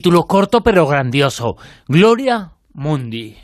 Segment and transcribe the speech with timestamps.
[0.00, 1.58] Título corto pero grandioso.
[1.86, 3.36] Gloria Mundi.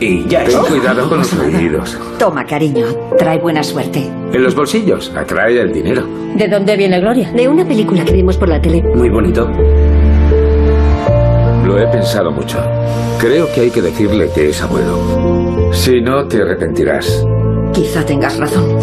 [0.00, 1.98] Y ya, ten cuidado con los oídos.
[2.18, 2.86] Toma, cariño,
[3.18, 4.10] trae buena suerte.
[4.32, 6.06] En los bolsillos, atrae el dinero.
[6.34, 7.30] ¿De dónde viene Gloria?
[7.30, 8.82] De una película que vimos por la tele.
[8.94, 9.50] Muy bonito.
[11.66, 12.58] Lo he pensado mucho.
[13.18, 15.74] Creo que hay que decirle que es abuelo.
[15.74, 17.22] Si no, te arrepentirás.
[17.74, 18.78] Quizá tengas razón.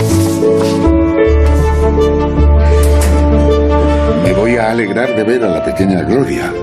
[4.29, 6.53] Me voy a alegrar de ver a la pequeña Gloria.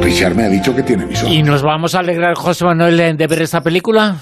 [0.00, 1.30] Richard me ha dicho que tiene mis ojos.
[1.30, 4.16] ¿Y nos vamos a alegrar, José Manuel, de ver esta película?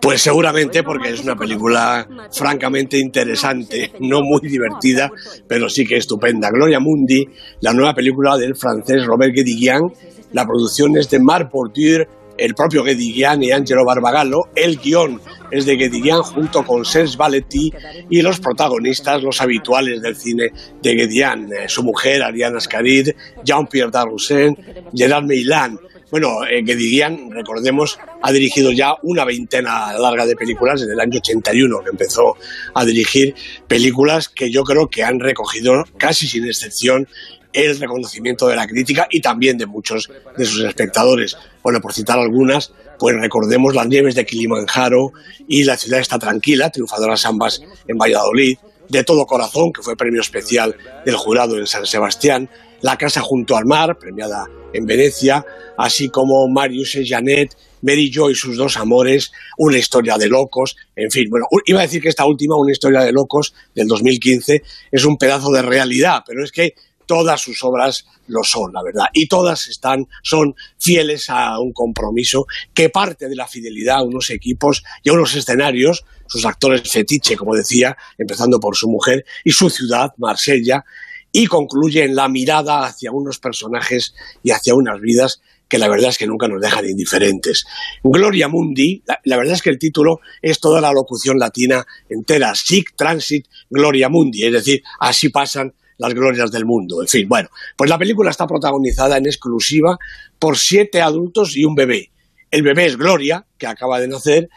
[0.00, 5.12] Pues seguramente porque es una película francamente interesante, no muy divertida,
[5.46, 6.48] pero sí que estupenda.
[6.48, 7.28] Gloria Mundi,
[7.60, 9.92] la nueva película del francés Robert Guédiguian,
[10.32, 15.20] la producción es de Marc Portier, el propio Guédiguian y Angelo Barbagallo, el guion
[15.50, 17.72] es de Guédiguian junto con Serge Valetti
[18.08, 23.10] y los protagonistas, los habituales del cine de Guédiguian, eh, su mujer Ariana Ascarid,
[23.44, 24.56] Jean-Pierre Darroussin,
[24.94, 25.78] Gerard Meilan.
[26.10, 31.18] Bueno, eh, Guédiguian, recordemos, ha dirigido ya una veintena larga de películas desde el año
[31.18, 32.36] 81 que empezó
[32.74, 33.34] a dirigir
[33.66, 37.06] películas que yo creo que han recogido casi sin excepción
[37.52, 41.36] el reconocimiento de la crítica y también de muchos de sus espectadores.
[41.62, 45.12] Bueno, por citar algunas, pues recordemos Las nieves de Kilimanjaro
[45.46, 48.56] y La ciudad está tranquila, triunfadoras ambas en Valladolid,
[48.88, 52.48] De todo corazón, que fue premio especial del jurado en San Sebastián,
[52.80, 55.44] La casa junto al mar, premiada en Venecia,
[55.76, 60.76] así como Marius y Janet, Mary Jo y sus dos amores, Una historia de locos,
[60.96, 64.62] en fin, bueno, iba a decir que esta última, Una historia de locos, del 2015,
[64.90, 66.74] es un pedazo de realidad, pero es que
[67.06, 69.06] todas sus obras lo son, la verdad.
[69.14, 74.28] Y todas están, son fieles a un compromiso que parte de la fidelidad a unos
[74.28, 79.52] equipos y a unos escenarios, sus actores fetiche, como decía, empezando por su mujer, y
[79.52, 80.84] su ciudad, Marsella,
[81.32, 86.10] y concluye en la mirada hacia unos personajes y hacia unas vidas que la verdad
[86.10, 87.66] es que nunca nos dejan indiferentes.
[88.02, 92.94] Gloria Mundi, la, verdad es que el título es toda la locución latina entera, Sic
[92.96, 97.02] Transit Gloria Mundi, es decir, así pasan las glorias del mundo.
[97.02, 99.98] En fin, bueno, pues la película está protagonizada en exclusiva
[100.38, 102.10] por siete adultos y un bebé.
[102.50, 104.48] El bebé es Gloria, que acaba de nacer,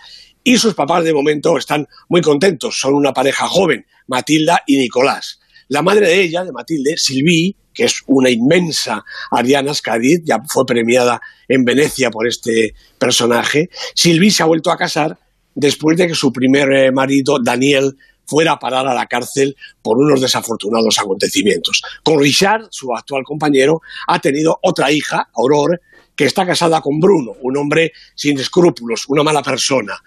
[0.44, 2.80] y sus papás de momento están muy contentos.
[2.80, 5.41] Son una pareja joven, Matilda y Nicolás.
[5.72, 10.66] La madre de ella, de Matilde, Sylvie, que es una inmensa Ariana Scadid, ya fue
[10.66, 13.70] premiada en Venecia por este personaje.
[13.96, 15.18] Sylvie se ha vuelto a casar
[15.56, 17.96] después de que su primer eh, marido, Daniel,
[18.26, 21.82] fuera a parar a la cárcel por unos desafortunados acontecimientos.
[22.04, 23.80] Con Richard, su actual compañero,
[24.10, 25.78] ha tenido otra hija, Aurore,
[26.18, 29.98] que está casada con Bruno, un hombre sin escrúpulos, una mala persona.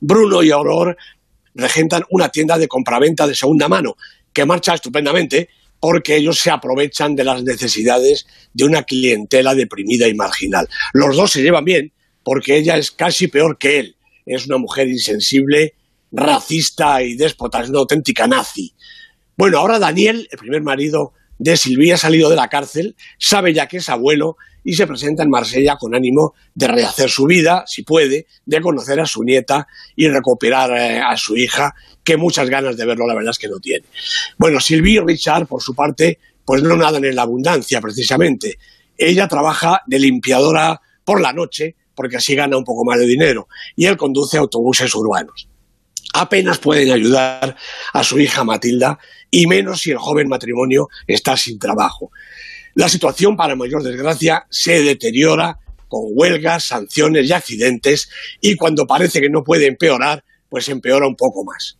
[0.00, 0.96] Bruno y Aurore
[1.54, 3.94] regentan una tienda de compraventa de segunda mano,
[4.32, 5.48] que marcha estupendamente
[5.80, 10.68] porque ellos se aprovechan de las necesidades de una clientela deprimida y marginal.
[10.92, 13.96] Los dos se llevan bien porque ella es casi peor que él.
[14.24, 15.74] Es una mujer insensible,
[16.12, 18.72] racista y déspota, es una auténtica nazi.
[19.36, 23.66] Bueno, ahora Daniel, el primer marido de Silvia, ha salido de la cárcel, sabe ya
[23.66, 27.82] que es abuelo y se presenta en Marsella con ánimo de rehacer su vida, si
[27.82, 29.66] puede, de conocer a su nieta
[29.96, 33.48] y recuperar eh, a su hija, que muchas ganas de verlo, la verdad es que
[33.48, 33.84] no tiene.
[34.38, 38.58] Bueno, Silvia y Richard, por su parte, pues no nadan en la abundancia, precisamente.
[38.96, 43.48] Ella trabaja de limpiadora por la noche, porque así gana un poco más de dinero,
[43.74, 45.48] y él conduce autobuses urbanos
[46.12, 47.56] apenas pueden ayudar
[47.92, 48.98] a su hija Matilda,
[49.30, 52.10] y menos si el joven matrimonio está sin trabajo.
[52.74, 55.58] La situación, para mayor desgracia, se deteriora
[55.88, 58.08] con huelgas, sanciones y accidentes,
[58.40, 61.78] y cuando parece que no puede empeorar, pues empeora un poco más.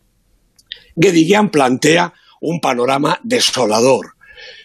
[0.95, 4.13] Guédiguian plantea un panorama desolador.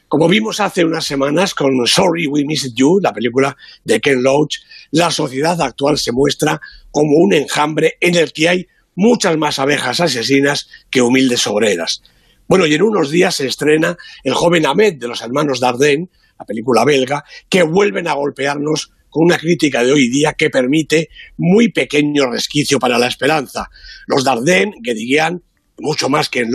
[0.08, 4.56] Como vimos hace unas semanas con Sorry We Missed You, la película de Ken Loach,
[4.90, 8.66] la sociedad actual se muestra como un enjambre en el que hay
[8.98, 12.02] muchas más abejas asesinas que humildes obreras.
[12.48, 16.44] Bueno, y en unos días se estrena El joven Ahmed de los hermanos Dardenne, la
[16.44, 21.70] película belga, que vuelven a golpearnos con una crítica de hoy día que permite muy
[21.70, 23.70] pequeño resquicio para la esperanza.
[24.08, 25.44] Los Dardenne, Guédiguian,
[25.78, 26.50] mucho más que en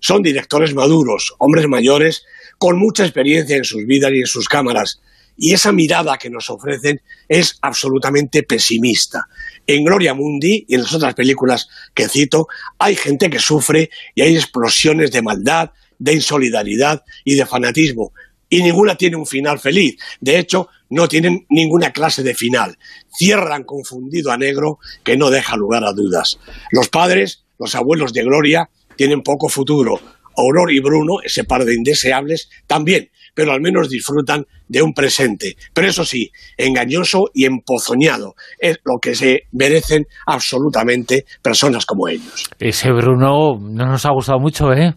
[0.00, 2.24] son directores maduros, hombres mayores,
[2.56, 5.02] con mucha experiencia en sus vidas y en sus cámaras.
[5.36, 9.26] Y esa mirada que nos ofrecen es absolutamente pesimista.
[9.66, 12.46] En Gloria Mundi y en las otras películas que cito,
[12.78, 18.12] hay gente que sufre y hay explosiones de maldad, de insolidaridad y de fanatismo.
[18.48, 19.96] Y ninguna tiene un final feliz.
[20.20, 22.78] De hecho, no tienen ninguna clase de final.
[23.18, 26.38] Cierran confundido a negro que no deja lugar a dudas.
[26.70, 30.00] Los padres, los abuelos de Gloria, tienen poco futuro.
[30.36, 35.56] Aurora y Bruno, ese par de indeseables, también pero al menos disfrutan de un presente.
[35.72, 38.34] Pero eso sí, engañoso y empozoñado.
[38.58, 42.44] Es lo que se merecen absolutamente personas como ellos.
[42.58, 44.92] Ese Bruno no nos ha gustado mucho, ¿eh?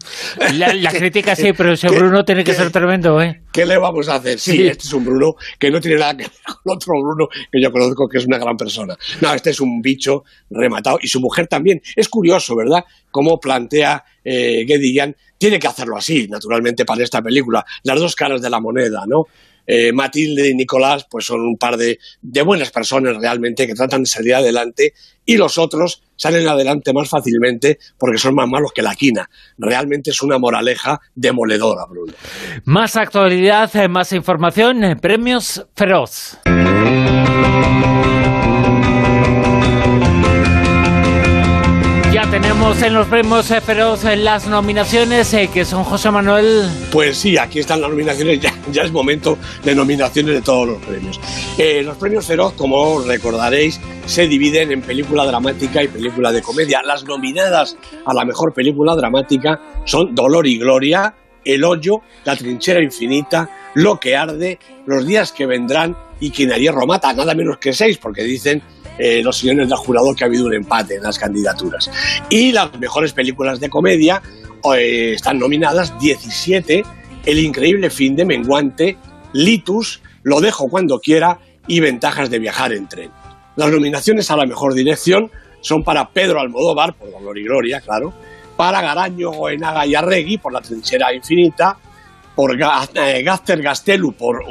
[0.54, 3.42] La, crítica sí, pero ese Bruno tiene que ser tremendo, ¿eh?
[3.52, 4.38] ¿Qué le vamos a hacer?
[4.38, 7.60] Sí, este es un Bruno que no tiene nada que ver con otro Bruno que
[7.60, 8.96] yo conozco que es una gran persona.
[9.20, 11.80] No, este es un bicho rematado y su mujer también.
[11.96, 12.84] Es curioso, ¿verdad?
[13.10, 14.64] Cómo plantea eh,
[15.38, 17.64] tiene que hacerlo así, naturalmente, para esta película.
[17.84, 19.24] Las dos caras de la moneda, ¿no?
[19.70, 21.98] Eh, Matilde y Nicolás pues son un par de,
[22.42, 24.94] buenas personas realmente que tratan de salir adelante
[25.26, 29.28] y los otros salen adelante más fácilmente porque son más malos que la quina.
[29.58, 32.14] Realmente es una moraleja demoledora, Bruno.
[32.64, 36.38] Más actualidad, eh, más información, eh, premios feroz.
[42.30, 46.68] Tenemos en los premios Feroz las nominaciones eh, que son José Manuel.
[46.92, 48.40] Pues sí, aquí están las nominaciones,
[48.72, 51.18] ya, es momento de nominaciones de todos los premios.
[51.56, 56.82] Eh, los premios Feroz, como recordaréis, se dividen en película dramática y película de comedia.
[56.82, 61.14] Las nominadas a la mejor película dramática son Dolor y Gloria,
[61.44, 66.86] El Hoyo, La Trinchera Infinita, Lo que Arde, Los Días que Vendrán y Quien Hierro
[66.86, 68.62] Mata, nada menos que seis, porque dicen
[68.98, 71.90] eh, los señores del jurado que ha habido un empate en las candidaturas.
[72.28, 74.22] Y las mejores películas de comedia
[74.74, 76.82] eh, están nominadas 17,
[77.24, 78.96] El increíble fin de Menguante,
[79.32, 83.10] Litus, Lo dejo cuando quiera y Ventajas de viajar en tren.
[83.56, 85.30] Las nominaciones a la mejor dirección
[85.60, 88.12] son para Pedro Almodóvar, por Dolor y Gloria, claro,
[88.56, 91.76] para Garaño, Goenaga y Arregui, por La trinchera infinita,
[92.34, 94.44] por eh, Gaster Gastelu, por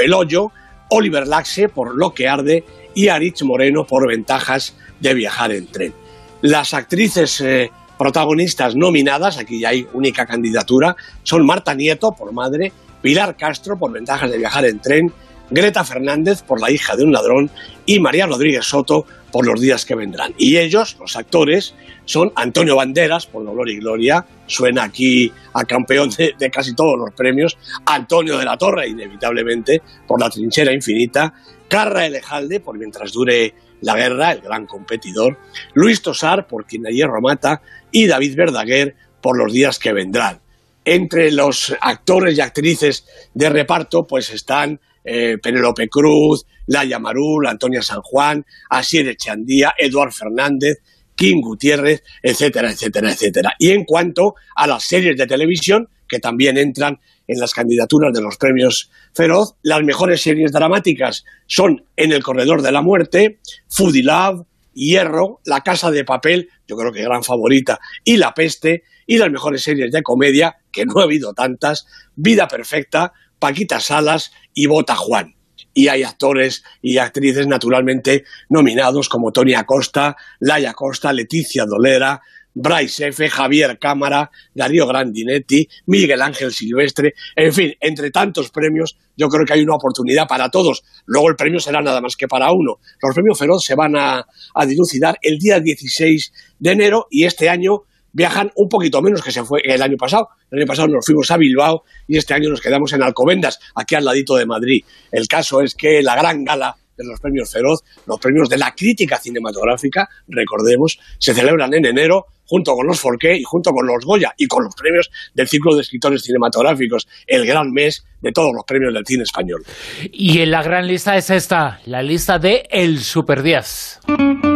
[0.00, 0.50] El hoyo,
[0.90, 2.64] Oliver Laxe, por Lo que arde
[2.94, 5.94] y Aritz Moreno por ventajas de viajar en tren.
[6.40, 12.72] Las actrices eh, protagonistas nominadas, aquí ya hay única candidatura, son Marta Nieto por madre,
[13.00, 15.12] Pilar Castro por ventajas de viajar en tren,
[15.50, 17.50] Greta Fernández por la hija de un ladrón
[17.84, 20.34] y María Rodríguez Soto por los días que vendrán.
[20.38, 21.74] Y ellos, los actores,
[22.04, 26.98] son Antonio Banderas por Dolor y Gloria, suena aquí a campeón de, de, casi todos
[26.98, 27.56] los premios,
[27.86, 31.32] Antonio de la Torre, inevitablemente, por La Trinchera Infinita,
[31.72, 35.38] Carra Elejalde, por mientras dure la guerra, el gran competidor,
[35.72, 40.42] Luis Tosar, por quien ayer mata, y David Verdaguer, por los días que vendrán.
[40.84, 47.80] Entre los actores y actrices de reparto, pues están eh, Penélope Cruz, Laia Marul, Antonia
[47.80, 50.76] San Juan, Asier Echandía, Eduard Fernández,
[51.14, 53.54] Kim Gutiérrez, etcétera, etcétera, etcétera.
[53.58, 58.22] Y en cuanto a las series de televisión, que también entran en las candidaturas de
[58.22, 59.54] los premios Feroz.
[59.62, 65.60] Las mejores series dramáticas son En el Corredor de la Muerte, Foodie Love, Hierro, La
[65.60, 69.92] Casa de Papel, yo creo que gran favorita, y La Peste, y las mejores series
[69.92, 75.34] de comedia, que no ha habido tantas, Vida Perfecta, Paquita Salas y Bota Juan.
[75.74, 82.20] Y hay actores y actrices naturalmente nominados como Tony Acosta, Laia Costa, Leticia Dolera,
[82.54, 89.28] Bryce F., Javier Cámara, Darío Grandinetti, Miguel Ángel Silvestre, en fin, entre tantos premios, yo
[89.28, 90.82] creo que hay una oportunidad para todos.
[91.06, 92.78] Luego el premio será nada más que para uno.
[93.02, 94.26] Los premios Feroz se van a,
[94.66, 97.82] dilucidar el día 16 de enero y este año
[98.12, 100.28] viajan un poquito menos que se fue el año pasado.
[100.50, 103.94] El año pasado nos fuimos a Bilbao y este año nos quedamos en Alcobendas, aquí
[103.94, 104.84] al ladito de Madrid.
[105.10, 108.74] El caso es que la gran gala de los premios Feroz, los premios de la
[108.74, 114.04] crítica cinematográfica, recordemos, se celebran en enero junto con los Forqué y junto con los
[114.04, 118.52] Goya y con los premios del ciclo de escritores cinematográficos, el gran mes de todos
[118.54, 119.64] los premios del cine español.
[120.12, 124.51] Y en la gran lista es esta, la lista de El Super 10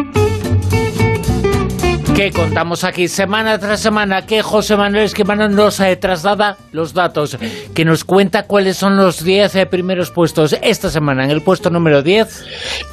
[2.16, 7.36] que contamos aquí semana tras semana, que José Manuel Esquimano nos eh, traslada los datos,
[7.74, 11.24] que nos cuenta cuáles son los 10 eh, primeros puestos esta semana.
[11.24, 12.44] En el puesto número 10...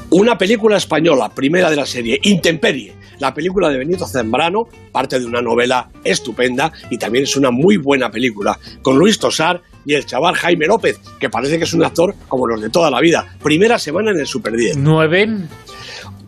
[0.09, 5.25] Una película española, primera de la serie, Intemperie, la película de Benito Zambrano, parte de
[5.25, 10.05] una novela estupenda y también es una muy buena película, con Luis Tosar y el
[10.05, 13.25] chaval Jaime López, que parece que es un actor como los de toda la vida.
[13.41, 14.75] Primera semana en el Super 10.
[14.75, 15.47] 9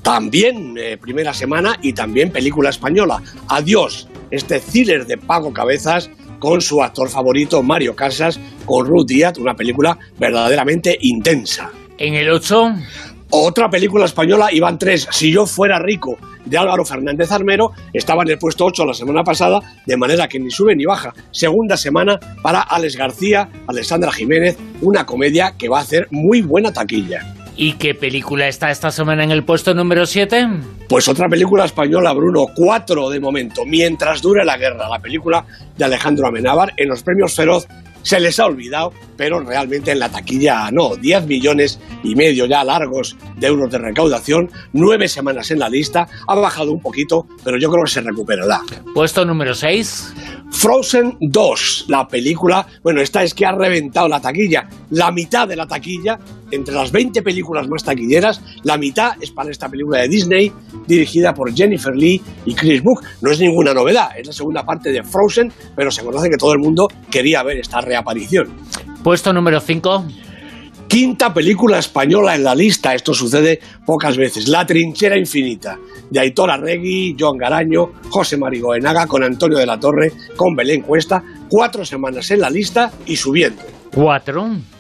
[0.06, 3.24] también eh, primera semana y también película española.
[3.48, 9.40] Adiós, este thriller de Pago Cabezas con su actor favorito Mario Casas, con Ruth Díaz,
[9.40, 11.72] una película verdaderamente intensa.
[11.98, 12.76] En el 8...
[13.32, 18.30] Otra película española, Iván 3, Si yo fuera rico, de Álvaro Fernández Armero, estaba en
[18.30, 21.14] el puesto 8 la semana pasada, de manera que ni sube ni baja.
[21.32, 26.72] Segunda semana para Alex García, Alexandra Jiménez, una comedia que va a hacer muy buena
[26.72, 27.35] taquilla.
[27.58, 30.46] ¿Y qué película está esta semana en el puesto número 7?
[30.90, 35.46] Pues otra película española, Bruno, cuatro de momento, Mientras dure la guerra, la película
[35.78, 36.74] de Alejandro Amenábar.
[36.76, 37.66] En los premios Feroz
[38.02, 40.96] se les ha olvidado, pero realmente en la taquilla no.
[40.96, 46.08] 10 millones y medio ya largos de euros de recaudación, nueve semanas en la lista,
[46.28, 48.62] ha bajado un poquito, pero yo creo que se recuperará.
[48.94, 50.14] Puesto número 6.
[50.52, 55.56] Frozen 2, la película, bueno, esta es que ha reventado la taquilla, la mitad de
[55.56, 56.20] la taquilla,
[56.52, 60.52] entre las 20 películas más taquilleras, la mitad es para esta película de Disney,
[60.88, 63.02] dirigida por Jennifer Lee y Chris Book.
[63.22, 66.54] No es ninguna novedad, es la segunda parte de Frozen, pero se conoce que todo
[66.54, 68.50] el mundo quería ver esta reaparición.
[69.04, 70.06] Puesto número 5.
[70.88, 74.48] Quinta película española en la lista, esto sucede pocas veces.
[74.48, 75.78] La trinchera infinita,
[76.10, 81.24] de Aitor Arregui, Joan Garaño, José Marigoenaga, con Antonio de la Torre, con Belén Cuesta.
[81.50, 83.64] Cuatro semanas en la lista y subiendo.
[83.94, 84.75] 4.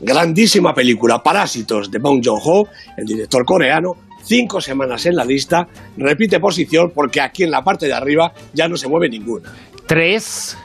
[0.00, 3.96] Grandísima película, Parásitos, de Bong Joon-ho, el director coreano.
[4.24, 8.66] Cinco semanas en la lista, repite posición porque aquí en la parte de arriba ya
[8.66, 9.52] no se mueve ninguna.
[9.86, 10.56] 3.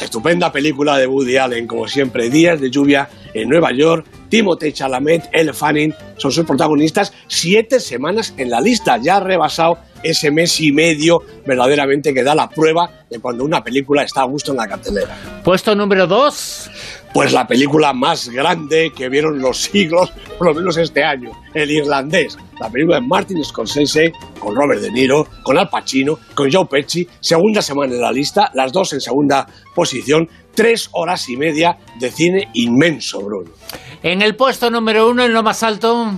[0.00, 4.06] Estupenda película de Woody Allen, como siempre, Días de lluvia en Nueva York.
[4.28, 7.12] Timothée Chalamet, Elle Fanning son sus protagonistas.
[7.28, 12.34] Siete semanas en la lista, ya ha rebasado ese mes y medio verdaderamente que da
[12.34, 15.16] la prueba de cuando una película está a gusto en la cartelera.
[15.44, 16.70] Puesto número 2.
[17.12, 21.70] Pues la película más grande que vieron los siglos, por lo menos este año, El
[21.70, 22.38] Irlandés.
[22.58, 27.06] La película de Martin Scorsese, con Robert De Niro, con Al Pacino, con Joe Pesci,
[27.20, 32.10] segunda semana en la lista, las dos en segunda posición, tres horas y media de
[32.10, 33.50] cine inmenso, Bruno.
[34.02, 36.12] En el puesto número 1, en lo más alto.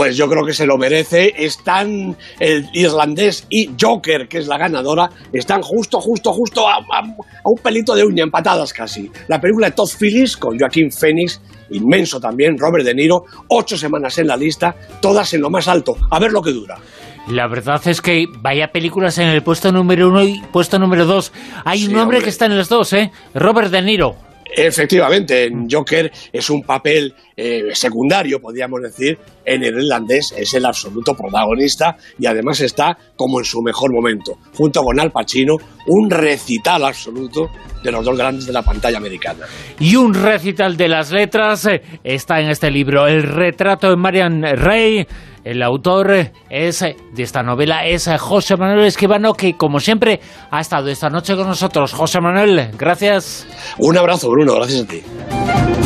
[0.00, 1.34] Pues yo creo que se lo merece.
[1.36, 7.00] Están el irlandés y Joker, que es la ganadora, están justo, justo, justo a, a-
[7.00, 9.10] a un pelito de uña, empatadas casi.
[9.28, 14.16] La película de Todd Phillips con Joaquín Phoenix, inmenso también, Robert De Niro, ocho semanas
[14.16, 15.94] en la lista, todas en lo más alto.
[16.10, 16.78] A ver lo que dura.
[17.28, 21.30] La verdad es que vaya películas en el puesto número 1 y puesto número 2.
[21.66, 22.22] Hay Sí, un hombre hombre.
[22.22, 23.12] que está en los dos, ¿eh?
[23.34, 24.16] Robert De Niro.
[24.52, 29.18] Efectivamente, en Joker es un papel eh, secundario, podríamos decir.
[29.46, 34.36] En el irlandés es el absoluto protagonista y además está como en su mejor momento.
[34.54, 35.56] Junto con Al Pacino,
[35.86, 37.48] un recital absoluto
[37.82, 39.46] de los dos grandes de la pantalla americana.
[39.78, 43.06] Y un recital de las letras eh, está en este libro.
[43.06, 45.06] El retrato de Marian Rey.
[45.42, 50.20] El autor eh, es eh, de esta novela es José Manuel Esquivano, que como siempre
[50.50, 51.94] ha estado esta noche con nosotros.
[51.94, 53.46] José Manuel, gracias.
[53.78, 55.79] Un abrazo, Bruno, gracias a ti.